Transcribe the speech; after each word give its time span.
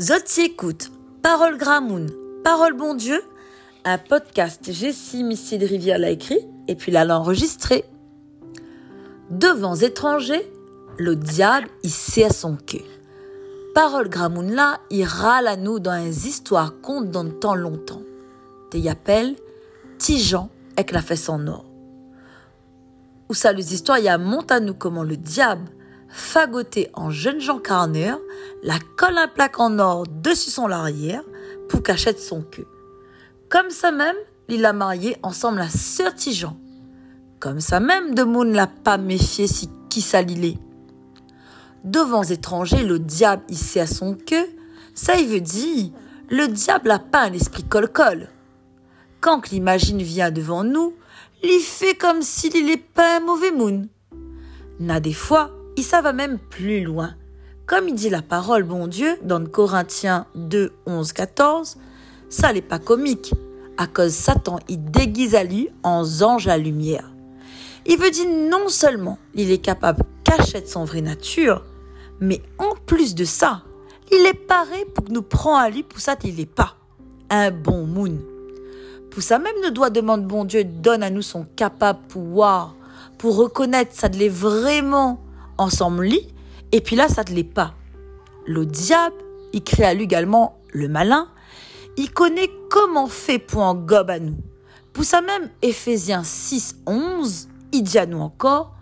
Zoti 0.00 0.42
écoute 0.42 0.92
Parole 1.22 1.58
Gramoun, 1.58 2.08
Parole 2.44 2.74
Bon 2.74 2.94
Dieu, 2.94 3.20
un 3.84 3.98
podcast 3.98 4.70
Jessie 4.70 5.24
Missy 5.24 5.58
de 5.58 5.66
Rivière 5.66 5.98
l'a 5.98 6.10
écrit 6.10 6.38
et 6.68 6.76
puis 6.76 6.92
l'a 6.92 7.18
enregistré. 7.18 7.84
Devant 9.28 9.74
étrangers, 9.74 10.48
le 10.98 11.16
diable 11.16 11.66
y 11.82 11.90
sait 11.90 12.30
son 12.30 12.54
queue. 12.54 12.84
Parole 13.74 14.08
Gramoun 14.08 14.52
là, 14.52 14.78
il 14.90 15.02
râle 15.02 15.48
à 15.48 15.56
nous 15.56 15.80
dans 15.80 16.00
les 16.00 16.28
histoires 16.28 16.74
dans 17.02 17.24
le 17.24 17.36
temps 17.36 17.56
longtemps. 17.56 18.02
Te 18.70 18.76
y 18.76 18.88
appelle 18.88 19.34
Tijan 19.98 20.48
avec 20.76 20.92
la 20.92 21.02
fesse 21.02 21.28
en 21.28 21.44
or. 21.48 21.64
Ou 23.28 23.34
ça, 23.34 23.52
les 23.52 23.74
histoires, 23.74 23.98
y 23.98 24.08
a 24.08 24.16
monte 24.16 24.52
à 24.52 24.60
nous 24.60 24.74
comment 24.74 25.02
le 25.02 25.16
diable 25.16 25.68
fagoté 26.08 26.90
en 26.94 27.10
jeune 27.10 27.40
Jean 27.40 27.58
carneur, 27.58 28.18
la 28.62 28.78
colle 28.96 29.18
un 29.18 29.28
plaque 29.28 29.60
en 29.60 29.78
or 29.78 30.06
dessus 30.06 30.50
son 30.50 30.66
larrière 30.66 31.22
pour 31.68 31.82
cachette 31.82 32.20
son 32.20 32.42
queue. 32.42 32.66
Comme 33.48 33.70
ça 33.70 33.90
même, 33.90 34.16
il 34.48 34.64
a 34.64 34.72
marié 34.72 35.16
ensemble 35.22 35.58
la 35.58 35.68
sœur 35.68 36.14
Tijan. 36.14 36.56
Comme 37.40 37.60
ça 37.60 37.80
même, 37.80 38.14
de 38.14 38.24
Moon 38.24 38.44
l'a 38.44 38.66
pas 38.66 38.98
méfié 38.98 39.46
si 39.46 39.70
qui 39.88 40.00
s'allilait. 40.00 40.58
Devant 41.84 42.24
étrangers, 42.24 42.82
le 42.82 42.98
diable 42.98 43.44
hissé 43.48 43.80
à 43.80 43.86
son 43.86 44.14
queue, 44.14 44.48
ça 44.94 45.16
y 45.16 45.26
veut 45.26 45.40
dire, 45.40 45.90
le 46.28 46.48
diable 46.48 46.90
a 46.90 46.98
pas 46.98 47.22
un 47.22 47.32
esprit 47.32 47.62
col-col. 47.62 48.28
Quand 49.20 49.50
l'imagine 49.50 50.02
vient 50.02 50.30
devant 50.30 50.64
nous, 50.64 50.94
il 51.42 51.60
fait 51.60 51.94
comme 51.94 52.22
s'il 52.22 52.66
n'est 52.66 52.76
pas 52.76 53.16
un 53.18 53.20
mauvais 53.20 53.52
moon. 53.52 53.88
N'a 54.80 55.00
des 55.00 55.12
fois, 55.12 55.57
il 55.78 55.84
ça 55.84 56.00
va 56.00 56.12
même 56.12 56.40
plus 56.40 56.82
loin. 56.82 57.14
Comme 57.64 57.86
il 57.86 57.94
dit 57.94 58.10
la 58.10 58.20
parole, 58.20 58.64
bon 58.64 58.88
Dieu, 58.88 59.16
dans 59.22 59.44
Corinthiens 59.46 60.26
2, 60.34 60.72
11, 60.86 61.12
14, 61.12 61.76
ça 62.28 62.52
n'est 62.52 62.62
pas 62.62 62.80
comique, 62.80 63.32
à 63.76 63.86
cause 63.86 64.10
Satan, 64.10 64.58
il 64.68 64.84
déguise 64.90 65.36
à 65.36 65.44
lui 65.44 65.68
en 65.84 66.02
ange 66.20 66.48
à 66.48 66.58
lumière. 66.58 67.08
Il 67.86 67.96
veut 67.96 68.10
dire 68.10 68.26
non 68.50 68.68
seulement 68.68 69.18
il 69.34 69.52
est 69.52 69.58
capable 69.58 70.02
cacher 70.24 70.66
son 70.66 70.84
vraie 70.84 71.00
nature, 71.00 71.64
mais 72.18 72.42
en 72.58 72.74
plus 72.74 73.14
de 73.14 73.24
ça, 73.24 73.62
il 74.10 74.26
est 74.26 74.34
paré 74.34 74.84
pour 74.96 75.04
que 75.04 75.12
nous 75.12 75.22
prenions 75.22 75.58
à 75.58 75.70
lui 75.70 75.84
pour 75.84 76.00
ça 76.00 76.16
qu'il 76.16 76.34
n'est 76.34 76.46
pas 76.46 76.74
un 77.30 77.52
bon 77.52 77.86
moon. 77.86 78.18
Pour 79.12 79.22
ça 79.22 79.38
même 79.38 79.54
nous 79.62 79.70
doit 79.70 79.90
demander 79.90 80.26
bon 80.26 80.44
Dieu 80.44 80.64
donne 80.64 81.04
à 81.04 81.10
nous 81.10 81.22
son 81.22 81.46
capable 81.54 82.00
pouvoir 82.08 82.74
pour 83.16 83.36
reconnaître 83.36 83.94
ça 83.94 84.08
de 84.08 84.16
l'est 84.16 84.28
vraiment 84.28 85.20
ensemble 85.58 86.04
lit, 86.04 86.26
et 86.72 86.80
puis 86.80 86.96
là, 86.96 87.08
ça 87.08 87.22
ne 87.28 87.34
l'est 87.34 87.44
pas. 87.44 87.74
Le 88.46 88.64
diable, 88.64 89.16
il 89.52 89.62
crée 89.62 89.84
à 89.84 89.94
lui 89.94 90.04
également 90.04 90.58
le 90.72 90.88
malin, 90.88 91.28
il 91.96 92.10
connaît 92.10 92.50
comment 92.70 93.08
fait 93.08 93.38
pour 93.38 93.62
en 93.62 93.74
gobe 93.74 94.10
à 94.10 94.18
nous. 94.18 94.36
Pour 94.92 95.04
ça 95.04 95.20
même, 95.20 95.50
Ephésiens 95.62 96.24
6, 96.24 96.76
11, 96.86 97.48
il 97.72 97.82
dit 97.82 97.98
à 97.98 98.06
nous 98.06 98.20
encore, 98.20 98.74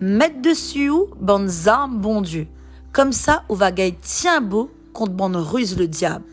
mettre 0.00 0.42
dessus 0.42 0.90
ou 0.90 1.08
bonnes 1.20 1.50
armes, 1.66 1.98
bon 1.98 2.20
Dieu. 2.20 2.48
Comme 2.92 3.12
ça, 3.12 3.44
on 3.48 3.54
va 3.54 3.70
tient 3.72 4.40
beau 4.40 4.70
contre 4.92 5.12
bonne 5.12 5.36
ruse 5.36 5.78
le 5.78 5.88
diable. 5.88 6.24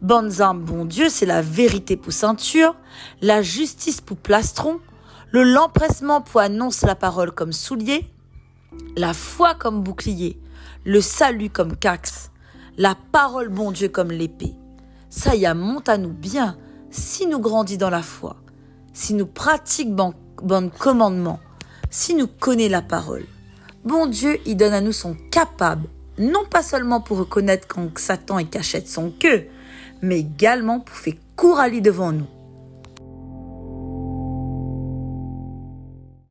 Bonnes 0.00 0.40
armes, 0.40 0.62
bon 0.62 0.84
Dieu, 0.84 1.08
c'est 1.08 1.26
la 1.26 1.42
vérité 1.42 1.96
pour 1.96 2.12
ceinture, 2.12 2.74
la 3.20 3.42
justice 3.42 4.00
pour 4.00 4.16
plastron, 4.16 4.80
le 5.30 5.42
l'empressement 5.42 6.20
pour 6.20 6.40
annoncer 6.40 6.86
la 6.86 6.94
parole 6.94 7.32
comme 7.32 7.52
soulier, 7.52 8.11
la 8.96 9.14
foi 9.14 9.54
comme 9.54 9.82
bouclier, 9.82 10.40
le 10.84 11.00
salut 11.00 11.50
comme 11.50 11.76
cax, 11.76 12.30
la 12.76 12.96
parole 13.12 13.48
bon 13.48 13.72
Dieu 13.72 13.88
comme 13.88 14.10
l'épée. 14.10 14.54
Ça 15.10 15.34
y 15.34 15.46
a, 15.46 15.54
monte 15.54 15.88
à 15.88 15.98
nous 15.98 16.12
bien 16.12 16.56
si 16.90 17.26
nous 17.26 17.38
grandis 17.40 17.78
dans 17.78 17.90
la 17.90 18.02
foi, 18.02 18.36
si 18.92 19.14
nous 19.14 19.26
pratiquons 19.26 20.14
bon, 20.42 20.70
commandement, 20.70 21.40
si 21.90 22.14
nous 22.14 22.26
connaissons 22.26 22.72
la 22.72 22.82
parole. 22.82 23.24
Bon 23.84 24.06
Dieu, 24.06 24.38
il 24.46 24.56
donne 24.56 24.74
à 24.74 24.80
nous 24.80 24.92
son 24.92 25.16
capable, 25.30 25.88
non 26.18 26.44
pas 26.48 26.62
seulement 26.62 27.00
pour 27.00 27.18
reconnaître 27.18 27.66
quand 27.66 27.98
Satan 27.98 28.38
est 28.38 28.50
cachette 28.50 28.88
son 28.88 29.10
queue, 29.10 29.46
mais 30.02 30.20
également 30.20 30.80
pour 30.80 30.96
faire 30.96 31.14
couralie 31.36 31.82
devant 31.82 32.12
nous. 32.12 32.26